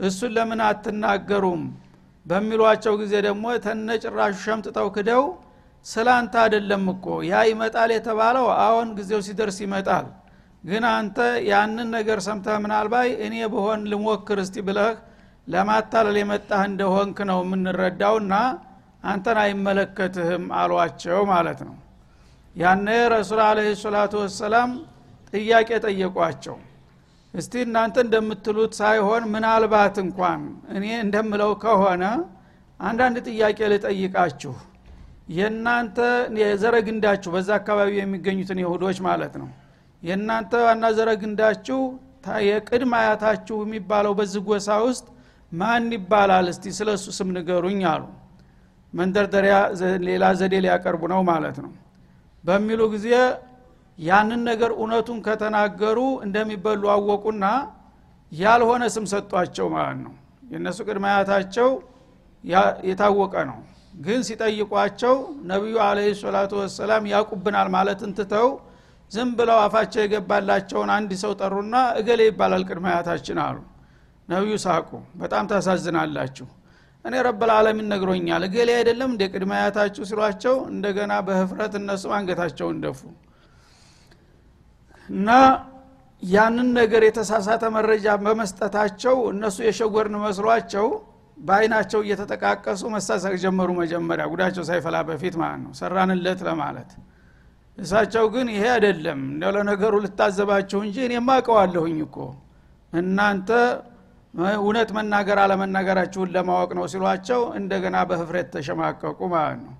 እሱን 0.00 0.32
ለምን 0.36 0.60
አትናገሩም? 0.66 1.62
በሚሏቸው 2.26 2.94
ጊዜ 3.00 3.14
ደግሞ 3.26 3.44
ተነጭራሹ 3.64 4.36
ሸምጥጠው 4.44 4.88
ክደው 4.96 5.24
ስለ 5.86 6.06
አንተ 6.18 6.34
አደለም 6.44 6.84
እኮ 6.94 7.06
ያ 7.30 7.42
ይመጣል 7.50 7.90
የተባለው 7.96 8.46
አሁን 8.60 8.88
ጊዜው 8.98 9.20
ሲደርስ 9.26 9.58
ይመጣል 9.64 10.06
ግን 10.66 10.84
አንተ 10.90 11.18
ያንን 11.48 11.88
ነገር 11.96 12.18
ሰምተህ 12.26 12.56
ምናልባይ 12.62 13.08
እኔ 13.26 13.34
በሆን 13.52 13.80
ልሞክር 13.90 14.38
እስቲ 14.44 14.64
ብለህ 14.68 14.94
ለማታለል 15.48 16.16
የመጣህ 16.20 16.62
እንደሆንክ 16.70 17.18
ነው 17.30 17.38
የምንረዳውና 17.44 18.34
አንተን 19.04 19.38
አይመለከትህም 19.42 20.44
አሏቸው 20.60 21.20
ማለት 21.30 21.60
ነው። 21.66 21.74
ያነ 22.54 22.86
ረሱል 23.12 23.40
አለህ 23.44 23.68
ሰላቱ 23.82 24.14
ወሰላም 24.22 24.70
ጥያቄ 25.32 25.68
ጠየቋቸው። 25.84 26.56
እስቲ 27.34 27.54
እናንተ 27.66 27.96
እንደምትሉት 28.04 28.72
ሳይሆን 28.80 29.22
ምናልባት 29.32 29.96
እንኳን 30.04 30.42
እኔ 30.76 30.86
እንደምለው 31.04 31.52
ከሆነ 31.64 32.04
አንዳንድ 32.80 33.16
ጥያቄ 33.28 33.58
ልጠይቃችሁ። 33.72 34.54
የእናንተ 35.36 35.98
የዘረግንዳችሁ 36.42 37.30
በዛ 37.34 37.50
አካባቢ 37.60 37.92
የሚገኙትን 38.00 38.58
ይሁዶች 38.64 38.98
ማለት 39.08 39.34
ነው 39.40 39.48
የእናንተ 40.02 40.52
ዋና 40.66 40.84
ዘረግንዳችሁ 40.96 41.80
የቅድም 42.46 42.92
አያታችሁ 42.98 43.56
የሚባለው 43.64 44.12
በዚህ 44.18 44.40
ጎሳ 44.48 44.68
ውስጥ 44.86 45.06
ማን 45.52 45.84
ይባላል? 45.96 46.46
እስቲ 46.52 46.64
ስለ 46.78 46.88
እሱ 46.98 47.06
ስም 47.18 47.28
ንገሩኝ 47.36 47.80
አሉ። 47.90 48.04
መንደርደሪያ 48.92 49.54
ሌላ 50.06 50.24
ዘዴ 50.40 50.54
ሊያቀርቡ 50.64 51.02
ነው 51.12 51.20
ማለት 51.30 51.56
ነው። 51.64 51.72
በሚሉ 52.44 52.80
ጊዜ 52.94 53.08
ያንን 53.98 54.40
ነገር 54.48 54.70
እውነቱን 54.76 55.18
ከተናገሩ 55.26 55.98
እንደሚበሉ 56.26 56.82
አወቁና 56.94 57.44
ያልሆነ 58.32 58.84
ስም 58.94 59.04
ሰጧቸው 59.12 59.66
ማለት 59.76 59.98
ነው። 60.06 60.14
የእነሱ 60.50 60.78
ቅድመ 60.88 61.04
አያታቸው 61.12 61.68
የታወቀ 62.88 63.34
ነው። 63.50 63.58
ግን 63.98 64.20
ሲጠይቋቸው 64.28 65.14
ነቢዩ 65.50 65.76
አለህ 65.86 66.08
ሰላቱ 66.20 66.52
ወሰላም 66.60 67.04
ያቁብናል 67.12 67.68
ማለትን 67.76 68.10
ትተው 68.18 68.48
ዝም 69.10 69.30
ብለው 69.38 69.58
አፋቸው 69.64 70.00
የገባላቸውን 70.02 70.90
አንድ 70.94 71.10
ሰው 71.22 71.32
ጠሩና 71.40 71.76
እገሌ 71.98 72.22
ይባላል 72.28 72.62
ቅድመ 72.68 72.86
አሉ። 73.44 73.58
ነቢዩ 74.28 74.54
ሳቁ። 74.62 74.88
በጣም 75.16 75.44
ታሳዝናላችሁ። 75.50 76.46
እኔ 77.04 77.14
ረበልዓለሚን 77.26 77.88
ነግሮኛል። 77.92 78.42
እገሌ 78.46 78.70
አይደለም 78.78 79.10
እንደ 79.12 79.24
ቅድመ 79.32 79.52
አያታችሁ 79.58 80.04
ሲሏቸው 80.08 80.56
እንደገና 80.72 81.12
በህፍረት 81.26 81.74
እነሱም 81.80 82.12
አንገታቸውን 82.16 82.78
ደፉ። 82.84 83.00
እና 85.08 85.28
ያንን 86.22 86.68
ነገር 86.78 87.02
የተሳሳተ 87.06 87.64
መረጃ 87.74 88.06
በመስጠታቸው 88.22 89.16
እነሱ 89.32 89.56
የሸወርን 89.66 90.16
መስሏቸው 90.24 90.86
በአይናቸው 91.38 92.00
እየተጠቃቀሱ 92.04 92.82
መሳሰቅ 92.94 93.34
ጀመሩ 93.42 93.70
መጀመሪያ። 93.80 94.24
ጉዳቸው 94.32 94.64
ሳይፈላ 94.68 94.96
በፊት 95.08 95.34
ማለት 95.42 95.60
ነው። 95.64 95.72
ሰራንለት 95.80 96.40
ለማለት 96.48 96.90
እሳቸው 97.78 98.24
ግን 98.34 98.46
ይሄ 98.52 98.64
አይደለም። 98.74 99.20
እንደው 99.30 99.50
ለነገሩ 99.56 99.94
ልታዘባችሁ 100.04 100.78
እንጂ 100.86 100.96
እኔ 101.06 101.14
ማቀዋለሁኝ 101.26 101.98
እኮ። 102.06 102.16
እናንተ 102.92 103.50
እውነት 104.58 104.90
መናገር 104.96 105.38
አለመናገራችሁን 105.42 106.30
ለማወቅ 106.34 106.70
ነው 106.78 106.84
ሲሏቸው 106.92 107.42
እንደገና 107.60 107.96
በህፍረት 108.08 108.48
ተሸማቀቁ 108.54 109.18
ማለት 109.34 109.60
ነው። 109.66 109.74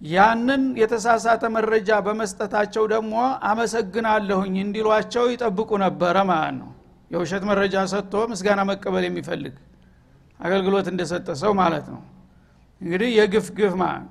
ያንን 0.00 0.62
የተሳሳተ 0.80 1.44
መረጃ 1.54 1.90
በመስጠታቸው 2.06 2.84
ደግሞ 2.92 3.14
አመሰግናለሁኝ 3.50 4.54
እንዲሏቸው 4.64 5.24
ይጠብቁ 5.32 5.70
ነበረ 5.84 6.16
ማለት 6.30 6.56
ነው። 6.60 6.70
የውሸት 7.10 7.44
መረጃ 7.50 7.84
ሰጥቶ 7.92 8.14
ምስጋና 8.30 8.60
መቀበል 8.70 9.04
የሚፈልግ 9.08 9.54
አገልግሎት 10.40 10.86
እንደሰጠ 10.92 11.28
ሰው 11.42 11.52
ማለት 11.60 11.86
ነው። 11.94 12.00
እንግዲህ 12.80 13.10
የግፍ 13.18 13.46
ግፍ 13.58 13.74
ማለት 13.82 14.08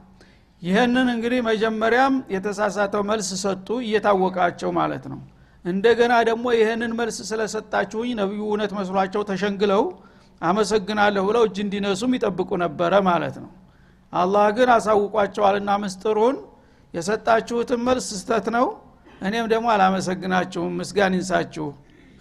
ይህንን 0.61 1.07
እንግዲህ 1.13 1.39
መጀመሪያም 1.47 2.13
የተሳሳተው 2.33 3.01
መልስ 3.09 3.29
ሰጡ 3.43 3.67
እየታወቃቸው 3.85 4.69
ማለት 4.79 5.03
ነው። 5.11 5.19
እንደገና 5.65 6.13
ደግሞ 6.29 6.45
ይህንን 6.57 6.91
መልስ 6.99 7.17
ስለሰጣችሁኝ 7.29 8.09
ነቢዩ 8.21 8.41
እውነት 8.47 8.71
መስሏቸው 8.77 9.21
ተሸንግለው 9.29 9.83
አመሰግናለሁ 10.41 11.23
ብለው 11.29 11.43
እጅ 11.47 11.57
እንዲነሱም 11.63 12.11
ይጠብቁ 12.17 12.49
ነበረ 12.63 12.93
ማለት 13.09 13.35
ነው። 13.43 13.51
አላህ 14.13 14.45
ግን 14.57 14.69
አሳውቋቸዋልና 14.75 15.71
ምስጥሩን 15.83 16.35
የሰጣችሁትን 16.93 17.81
መልስ 17.87 18.07
ስተት 18.19 18.45
ነው 18.57 18.65
እኔም 19.21 19.45
ደግሞ 19.53 19.67
አላመሰግናችሁም 19.73 20.73
ምስጋን 20.79 21.13
ይንሳችሁ 21.17 21.67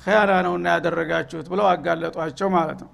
ኸያና 0.01 0.33
ነውና 0.47 0.66
ያደረጋችሁት 0.75 1.47
ብለው 1.53 1.66
አጋለጧቸው 1.73 2.49
ማለት 2.57 2.81
ነው 2.85 2.90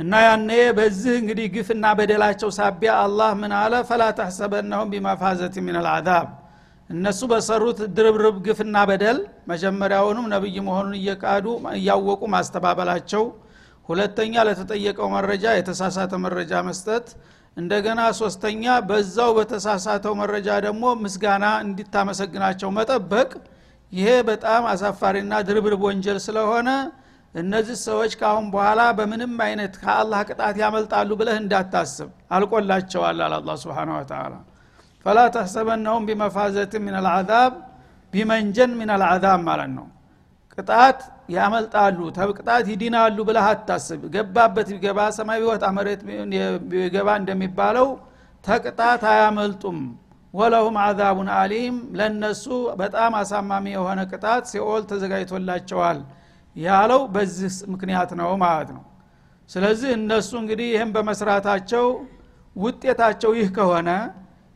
እና 0.00 0.12
ያኔ 0.24 0.50
በዚህ 0.76 1.14
እንግዲህ 1.20 1.46
ግፍና 1.54 1.86
በደላቸው 1.98 2.50
ሳቢያ 2.58 2.92
አላህ 3.04 3.30
ምን 3.40 3.52
አለ? 3.58 3.74
ፈላ 3.88 4.02
ተሕሰበነሁም 4.18 4.90
ቢመፋዘት 4.92 5.54
ምን 5.66 5.76
አልዓዛብ 5.80 6.28
እነሱ 6.90 7.20
በሰሩት 7.32 7.80
ድርብርብ 7.96 8.36
ግፍና 8.46 8.76
በደል 8.90 9.18
መጀመሪያውንም 9.50 10.24
ነብይ 10.32 10.56
መሆኑን 10.68 10.94
እየቃዱ 11.00 11.46
እያወቁ 11.78 12.22
ማስተባበላቸው 12.34 13.24
ሁለተኛ 13.88 14.34
ለተጠየቀው 14.48 15.08
መረጃ 15.16 15.44
የተሳሳተ 15.58 16.12
መረጃ 16.24 16.52
መስጠት 16.68 17.06
እንደገና 17.56 18.00
ሶስተኛ 18.20 18.64
በዛው 18.88 19.30
በተሳሳተው 19.38 20.14
መረጃ 20.20 20.48
ደግሞ 20.66 20.84
ምስጋና 21.04 21.46
እንዲታመሰግናቸው 21.64 22.70
መጠበቅ። 22.76 23.30
ይሄ 23.92 24.08
በጣም 24.28 24.64
አሳፋሪና 24.72 25.34
ድርብርብ 25.48 25.80
ወንጀል 25.88 26.18
ስለሆነ 26.26 26.68
እነዚህ 27.34 27.76
ሰዎች 27.86 28.12
ካአሁን 28.20 28.46
በኋላ 28.54 28.80
በምንም 28.98 29.34
አይነት 29.44 29.74
ከአላህ 29.82 30.20
ቅጣት 30.28 30.56
ያመልጣሉ 30.62 31.10
ብለህ 31.20 31.36
እንዳታስብ። 31.42 32.08
አልቆላቸዋል 32.36 33.18
አለ 33.18 33.34
አላ 33.38 33.50
ስብን 33.62 33.90
ወተላ 33.96 34.34
ፈላ 35.06 35.18
ተሕሰበነሁም 35.36 36.06
ቢመፋዘት 36.08 36.72
ምን 36.84 36.94
አልዓዛብ 37.00 37.52
ቢመንጀን 38.12 38.72
ምን 38.78 38.90
አልዓዛብ 38.94 39.40
ማለት 39.48 39.70
ነው። 39.76 39.86
ቅጣት 40.58 40.98
ያመልጣሉ 41.34 41.98
ተቅጣት 42.16 42.64
ይድናሉ 42.72 43.18
ብለህ 43.28 43.46
አታስብ። 43.50 44.00
ገባበት 44.14 44.68
ቢገባ 44.74 45.00
ሰማይ 45.18 45.38
ቢወጣ 45.42 45.64
መሬት 45.76 46.00
ቢገባ 46.72 47.08
እንደሚባለው 47.20 47.88
ተቅጣት 48.44 49.02
አያመልጡም። 49.12 49.78
ወለሁም 50.34 50.76
አዛቡን 50.82 51.28
አሊም 51.38 51.76
ለነሱ 51.98 52.44
በጣም 52.80 53.12
አሳማሚ 53.20 53.64
የሆነ 53.76 54.00
ቅጣት 54.12 54.42
ሲኦል 54.50 54.82
ተዘጋጅቶላቸዋል 54.90 55.98
ያለው 56.56 57.00
በዚህ 57.14 57.52
ምክንያት 57.72 58.10
ነው 58.20 58.30
ማለት 58.42 58.70
ነው። 58.76 58.82
ስለዚህ 59.50 59.90
እነሱ 59.98 60.30
እንግዲህ 60.40 60.68
ይህም 60.74 60.90
በመስራታቸው 60.96 61.86
ውጤታቸው 62.56 63.32
ይህ 63.38 63.48
ከሆነ 63.56 63.90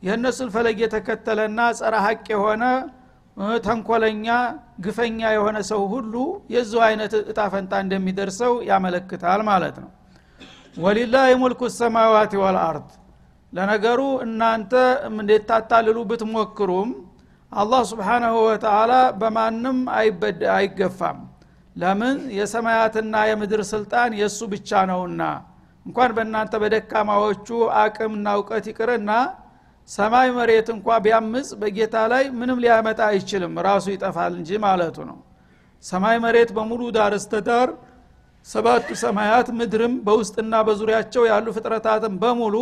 የእነሱን 0.03 0.49
ፈለግ 0.55 0.79
የተከተለና 0.85 1.61
ጸረ 1.79 1.95
ሀቅ 2.07 2.25
የሆነ 2.35 2.65
ተንኮለኛ 3.67 4.27
ግፈኛ 4.81 5.21
የሆነ 5.35 5.59
ሰው 5.71 5.81
ሁሉ 5.93 6.15
የዚሁ 6.55 6.81
አይነት 6.89 7.13
እጣፈንታ 7.23 7.73
እንደሚደርሰው 7.85 8.53
ያመለክታል 8.69 9.41
ማለት 9.49 9.77
ነው። 9.83 9.91
ወሊላህ 10.77 11.27
ሙልኩ 11.43 11.63
ሰማዋት 11.77 12.33
ወልአርድ 12.43 12.89
ለነገሩ 13.53 14.01
እናንተ 14.27 14.73
እንዴታታልሉ 15.11 15.99
ብትሞክሩም 16.11 16.91
አላህ 17.53 17.83
ስብሓናሁ 17.91 18.35
ወተላ 18.47 18.93
በማንም 19.21 19.79
አይገፋም 20.55 21.19
ለምን? 21.77 22.17
የሰማያትና 22.39 23.15
የምድር 23.29 23.61
ስልጣን 23.71 24.11
የእሱ 24.21 24.41
ብቻ 24.53 24.71
ነውና። 24.91 25.23
እንኳን 25.87 26.11
በእናንተ 26.17 26.55
በደካማዎቹ 26.63 27.49
አቅምና 27.81 28.27
እውቀት 28.39 28.67
ይቅርና 28.71 29.11
ሰማይ 29.89 30.29
መሬት 30.37 30.69
እንኳ 30.75 30.87
ቢያምፅ 31.05 31.49
በጌታ 31.61 31.97
ላይ 32.13 32.25
ምንም 32.39 32.61
ሊያመጣ 32.65 33.01
አይችልም 33.11 33.55
ራሱ 33.67 33.87
ይጠፋል 33.95 34.33
እንጂ 34.39 34.51
ማለቱ 34.65 34.97
ነው። 35.11 35.19
ሰማይ 35.85 36.17
መሬት 36.25 36.51
በሙሉ 36.57 36.83
ዳር 36.97 37.15
እስተዳር 37.19 37.71
ሰባቱ 38.47 38.89
ሰማያት 39.03 39.49
ምድርም 39.59 39.95
በውስጥና 40.07 40.55
በዙሪያቸው 40.67 41.23
ያሉ 41.31 41.47
ፍጥረታትን 41.57 42.15
በሙሉ 42.23 42.57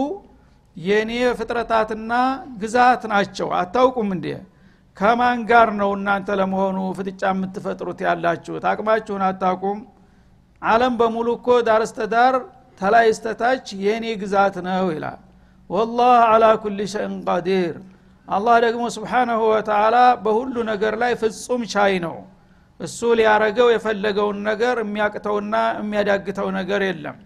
የእኔ 0.76 1.10
ፍጥረታትና 1.38 2.12
ግዛት 2.60 3.02
ናቸው። 3.12 3.48
አታውቁም 3.60 4.10
እንዴ 4.16 4.26
ከማን 4.96 5.38
ጋር 5.50 5.68
ነው 5.78 5.90
እናንተ 5.96 6.28
ለመሆኑ 6.40 6.78
ፍጥጫ 6.96 7.22
የምትፈጥሩት 7.30 8.00
ያላችሁት? 8.06 8.64
አቅማችሁን 8.70 9.22
አታቁም 9.28 9.78
አለም 10.62 10.94
በሙሉ 11.00 11.28
እኮ 11.38 11.48
ዳር 11.68 11.82
እስተዳር 11.86 12.34
ተላይ 12.80 13.06
እስተታች 13.12 13.66
የእኔ 13.84 14.04
ግዛት 14.20 14.56
ነው 14.66 14.86
ይላል። 14.94 15.20
ወላህ 15.70 16.18
አላ 16.32 16.44
ኩል 16.62 16.78
ሸይን 16.92 17.14
ቀዲር 17.28 17.74
አላህ 18.28 18.56
ደግሞ 18.64 18.82
ስብሓናሁ 18.96 19.40
ወተላ 19.52 19.96
በሁሉ 20.24 20.54
ነገር 20.70 20.94
ላይ 21.02 21.12
ፍጹም 21.22 21.62
ቻይ 21.72 21.94
ነው። 22.04 22.16
እሱ 22.80 23.00
ሊያረገው 23.18 23.68
የፈለገውን 23.72 24.38
ነገር 24.50 24.76
የሚያቅተውና 24.82 25.54
የሚያዳግተው 25.80 26.48
ነገር 26.58 26.82
የለም። 26.88 27.16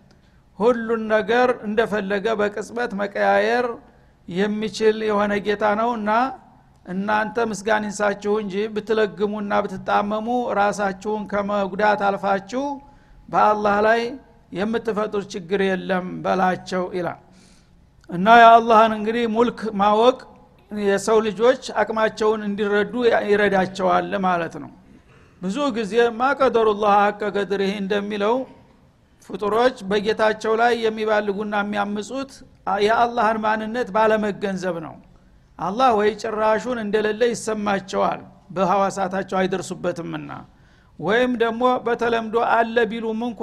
ሁሉን 0.59 1.02
ነገር 1.12 1.48
እንደፈለገ 1.66 2.26
በቅጽበት 2.40 2.90
መቀያየር 3.00 3.66
የሚችል 4.29 4.96
የሆነ 5.09 5.33
ጌታ 5.46 5.64
ነውና 5.81 6.11
እናንተ 6.87 7.46
ምስጋን 7.51 7.85
ይንሳችሁ 7.87 8.33
እንጂ 8.42 8.55
ብትለግሙና 8.75 9.53
ብትጣመሙ 9.64 10.27
ራሳችሁን 10.59 11.22
ከመጉዳት 11.33 12.01
አልፋችሁ 12.09 12.64
በአላህ 13.29 13.77
ላይ 13.87 14.01
የምትፈጥሩት 14.53 15.29
ችግር 15.35 15.61
የለም 15.66 16.09
በላቸው 16.25 16.85
ይላል። 16.99 17.20
እና 18.11 18.27
የአላህን 18.40 18.92
እንግዲህ 18.99 19.25
ሙልክ 19.37 19.61
ማወቅ 19.81 20.18
የሰው 20.70 21.18
ልጆች 21.27 21.62
አቅማቸውን 21.81 22.40
እንዲረዱ 22.49 22.94
ይረዳቸዋል 23.31 24.12
ማለት 24.27 24.55
ነው። 24.62 24.70
ብዙ 25.42 25.57
ጊዜ 25.77 25.92
ማቀደሩላህ 26.20 26.94
ሀቀ 27.01 27.22
ቀድርህ 27.37 27.72
እንደሚለው 27.83 28.37
ፍጡሮች 29.31 29.77
በጌታቸው 29.90 30.53
ላይ 30.61 30.72
የሚባልጉና 30.85 31.55
የሚያምፁት 31.64 32.33
የአላህን 32.85 33.38
ማንነት 33.44 33.88
ባለመገንዘብ 33.96 34.77
ነው 34.87 34.94
አላህ 35.59 35.90
ወይ 35.99 36.11
ጭራሹን 36.23 36.79
እንደሌለ 36.83 37.23
ይሰማቸዋል። 37.31 38.21
በሐዋሳታቸው 38.57 39.37
አይደርሱበትምና። 39.40 40.31
ወይም 40.99 41.33
ደግሞ 41.42 41.62
በተለምዶ 41.87 42.37
አለ 42.57 42.77
ቢሉም 42.90 43.21
እንኳ 43.29 43.42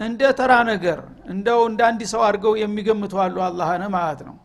እንደ 0.00 0.22
ተራ 0.38 0.52
ነገር 0.70 0.98
እንደው 1.32 1.60
እንደ 1.68 1.80
አንድ 1.88 2.00
ሰው 2.12 2.22
አድርገው 2.26 2.54
የሚገምቱ 2.62 3.14
አሉ 3.24 3.36
አላህን 3.46 3.84
ማለት 3.94 4.20
ነው። 4.28 4.36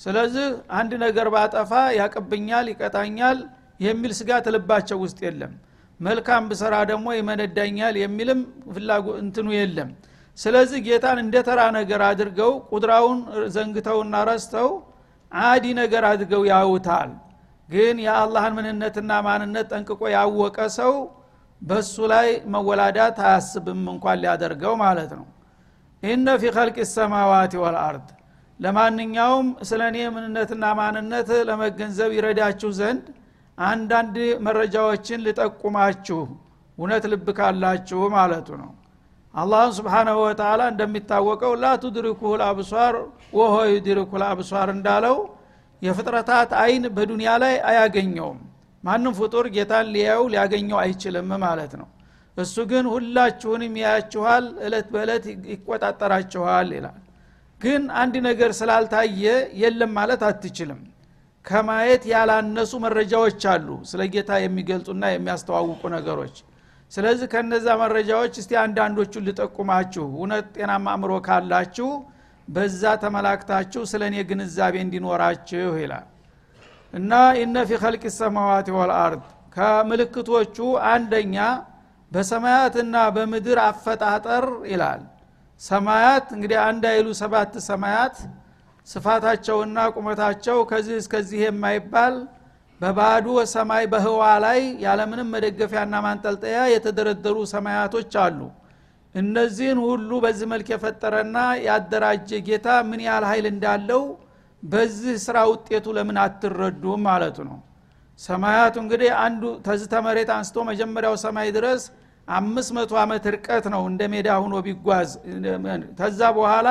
ስለዚህ 0.00 0.46
አንድ 0.78 0.92
ነገር 1.04 1.26
ባጠፋ 1.34 1.70
ያቅብኛል 1.98 2.66
ይቀጣኛል 2.72 3.38
የሚል 3.80 4.12
ስጋት 4.18 4.46
ልባቸው 4.54 4.98
ውስጥ 5.04 5.18
የለም። 5.26 5.52
መልካም 6.00 6.44
ብሰራ 6.50 6.74
ደግሞ 6.90 7.06
ይመነዳኛል 7.16 7.94
የሚልም 8.02 8.40
ፍላጎ 8.74 9.06
እንትኑ 9.22 9.48
የለም። 9.56 9.90
ስለዚህ 10.38 10.78
ጌታን 10.86 11.18
እንደ 11.24 11.36
ተራ 11.48 11.60
ነገር 11.78 12.02
አድርገው 12.08 12.52
ቁድራውን 12.70 13.18
ዘንግተውና 13.56 14.16
ረስተው 14.30 14.68
አዲ 15.32 15.64
ነገር 15.80 16.04
አድርገው 16.08 16.42
ያውታል 16.50 17.10
ግን 17.68 17.96
የአላህን 18.04 18.54
ምንነትና 18.58 19.10
ማንነት 19.26 19.66
ጠንቅቆ 19.72 20.00
ያወቀ 20.14 20.58
ሰው 20.78 20.94
በሱ 21.62 21.94
ላይ 22.12 22.28
መወላዳት 22.52 23.18
አያስብም 23.24 23.82
እንኳን 23.94 24.18
ሊያደርገው 24.22 24.74
ማለት 24.82 25.10
ነው። 25.18 25.26
ኢነ 26.02 26.26
ፊ 26.40 26.52
ኸልቅ 26.56 26.76
ሰማዋት 26.92 27.54
ወልአርድ 27.62 28.08
ለማንኛውም 28.60 29.48
ስለ 29.68 29.80
እኔ 29.90 29.98
ምንነትና 30.14 30.64
ማንነት 30.78 31.28
ለመገንዘብ 31.48 32.10
ይረዳችሁ 32.16 32.70
ዘንድ 32.80 33.04
አንዳንድ 33.58 34.16
መረጃዎችን 34.46 35.22
ልጠቁማችሁ 35.26 36.20
እውነት 36.78 37.04
ልብ 37.12 37.26
ካላችሁ 37.38 38.00
ማለቱ 38.14 38.48
ነው 38.62 38.70
አላህን 39.34 39.72
ስብሓናሁ 39.76 40.16
ወተላ 40.22 40.60
እንደሚታወቀው 40.72 41.52
ላ 41.62 41.66
ቱድሪኩሁ 41.82 42.30
ልአብሷር 42.40 42.94
ወሆ 43.32 43.54
ዩድሪኩ 43.72 44.10
ልአብሷር 44.22 44.68
እንዳለው 44.74 45.16
የፍጥረታት 45.82 46.50
አይን 46.62 46.84
በዱንያ 46.96 47.30
ላይ 47.42 47.54
አያገኘውም። 47.70 48.40
ማንም 48.84 49.14
ፍጡር 49.18 49.46
ጌታን 49.54 49.86
ሊያዩ 49.94 50.20
ሊያገኘው 50.34 50.78
አይችልም 50.82 51.30
ማለት 51.44 51.72
ነው። 51.80 51.88
እሱ 52.36 52.56
ግን 52.70 52.84
ሁላችሁንም 52.92 53.74
ያያችኋል 53.82 54.44
እለት 54.66 54.86
በእለት 54.92 55.24
ይቆጣጠራችኋል 55.52 56.68
ይላል። 56.76 56.98
ግን 57.60 57.82
አንድ 58.02 58.14
ነገር 58.28 58.50
ስላልታየ 58.60 59.24
የለም 59.62 59.90
ማለት 59.98 60.22
አትችልም። 60.28 60.80
ከማየት 61.44 62.02
ያላነሱ 62.12 62.72
መረጃዎች 62.84 63.42
አሉ 63.52 63.68
ስለ 63.90 64.00
ጌታ 64.14 64.30
የሚገልጹና 64.42 65.04
የሚያስተዋውቁ 65.12 65.82
ነገሮች 65.96 66.36
ስለዚህ 66.92 67.26
ከነዛ 67.32 67.66
መረጃዎች 67.82 68.34
እስቲ 68.40 68.52
አንዳንዶቹን 68.62 69.26
ልጠቁማችሁ። 69.28 70.04
እውነት 70.14 70.46
ጤናማ 70.56 70.86
አእምሮ 70.94 71.12
ካላችሁ 71.26 71.88
በዛ 72.48 72.82
ተመላክታችሁ 73.02 73.82
ስለ 73.90 74.02
እኔ 74.10 74.16
ግንዛቤ 74.30 74.74
እንዲኖራችሁ 74.84 75.74
ይላል። 75.82 76.06
እና 76.92 77.10
ኢነ 77.40 77.56
ፊ 77.68 77.78
ኸልቅ 77.82 78.04
ሰማዋት 78.16 78.68
ወልአርድ 78.76 79.22
ከምልክቶቹ 79.54 80.56
አንደኛ 80.90 81.36
በሰማያትና 82.12 82.96
በምድር 83.16 83.58
አፈጣጠር 83.66 84.44
ይላል። 84.70 85.02
ሰማያት 85.60 86.26
እንግዲህ 86.36 86.58
አንድ 86.68 86.84
አይሉ 86.92 87.08
ሰባት 87.20 87.52
ሰማያት 87.68 88.16
ስፋታቸውና 88.88 89.78
ቁመታቸው 89.96 90.58
ከዚህ 90.70 90.96
እስከዚህ 91.02 91.40
የማይባል 91.44 92.14
በባዶ 92.80 93.26
ሰማይ 93.52 93.84
በህዋ 93.92 94.22
ላይ 94.44 94.60
ያለምንም 94.84 95.28
መደገፊያና 95.34 95.94
ማንጠልጠያ 96.04 96.58
የተደረደሩ 96.72 97.36
ሰማያቶች 97.52 98.12
አሉ። 98.22 98.38
እነዚህን 99.14 99.78
ሁሉ 99.86 100.10
በዚህ 100.24 100.46
መልክ 100.52 100.68
የፈጠረና 100.72 101.36
ያደራጀ 101.66 102.30
ጌታ 102.48 102.68
ምን 102.90 103.00
ያህል 103.06 103.24
ኃይል 103.30 103.46
እንዳለው 103.52 104.02
በዚህ 104.62 105.14
ስራ 105.24 105.36
ውጤቱ 105.50 105.86
ለምን 105.96 106.18
አትረዱም 106.24 107.02
ማለቱ 107.08 107.38
ነው። 107.48 107.58
ሰማያቱ 108.20 108.74
እንግዲህ 108.84 109.10
አንዱ 109.24 109.42
ተዝተ 109.66 109.92
መሬት 110.06 110.30
አንስቶ 110.36 110.64
መጀመሪያው 110.70 111.14
ሰማይ 111.24 111.48
ድረስ 111.56 111.82
አምስት 112.28 112.70
መቶ 112.76 112.92
ዓመት 113.02 113.24
ርቀት 113.34 113.64
ነው 113.74 113.82
እንደ 113.90 114.02
ሜዳ 114.12 114.28
ሁኖ 114.42 114.54
ቢጓዝ። 114.66 115.10
ተዛ 116.00 116.20
በኋላ 116.36 116.68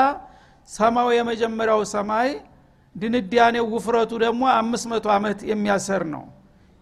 ሰማው 0.69 1.07
የመጀመሪያው 1.17 1.81
ሰማይ 1.93 2.29
ድንዳኔው 2.95 3.65
ውፍረቱ 3.73 4.11
ደግሞ 4.23 4.41
አምስት 4.59 4.85
መቶ 4.91 5.07
ዓመት 5.15 5.39
የሚያሰር 5.51 6.03
ነው። 6.13 6.23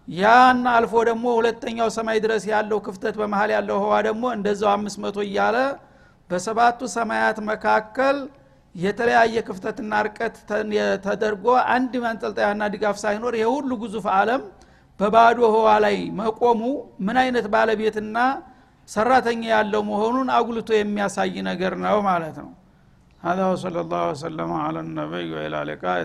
ያን 0.07 0.59
አልፎ 0.73 0.93
ደግሞ 1.09 1.25
ሁለተኛው 1.37 1.89
ሰማይ 1.95 2.17
ድረስ 2.25 2.43
ያለው 2.51 2.79
ክፍተት 2.85 3.15
በመሀል 3.21 3.49
ያለው 3.55 3.77
ህዋ 3.83 3.93
ደግሞ 4.07 4.23
እንደዛው 4.35 4.69
አምስት 4.75 4.97
መቶ 5.05 5.17
እያለ 5.27 5.57
በሰባቱ 6.29 6.79
ሰማያት 6.95 7.37
መካከል 7.49 8.17
የተለያየ 8.75 9.35
ክፍተትና 9.47 9.91
እርቀት 10.03 10.35
ተደርጎ 11.05 11.45
አንድ 11.75 11.93
ማንጠልጠያና 12.03 12.63
ድጋፍ 12.73 12.97
ሳይኖር 13.03 13.35
ይሄ 13.39 13.45
ሁሉ 13.55 13.71
ግዙፍ 13.83 14.05
አለም 14.17 14.41
በባዶ 14.99 15.39
ህዋ 15.55 15.67
ላይ 15.85 15.97
መቆሙ 16.19 16.61
ምን 17.07 17.17
አይነት 17.23 17.45
ባለቤትና 17.53 18.17
ሰራተኛ 18.89 19.41
ያለው 19.53 19.81
መሆኑን 19.89 20.29
አጉልቶ 20.35 20.69
የሚያሳይ 20.77 21.35
ነገር 21.49 21.73
ነው 21.83 21.97
ማለት 22.09 22.37
ነው 22.43 22.49
هذا 23.21 23.45
وصلى 23.51 23.81
الله 23.81 24.09
وسلم 24.09 24.53
على 24.53 24.79
النبي 24.79 25.33
وإلى 25.33 25.73
لقاء 25.73 26.03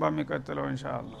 بمكتلوا 0.00 0.66
إن 0.66 0.76
شاء 0.76 1.00
الله. 1.00 1.18